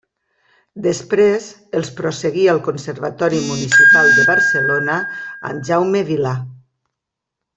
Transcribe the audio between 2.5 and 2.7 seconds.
al